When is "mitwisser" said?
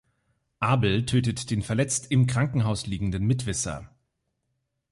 3.27-3.95